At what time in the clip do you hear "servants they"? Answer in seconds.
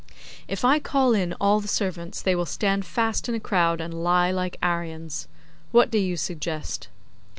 1.67-2.33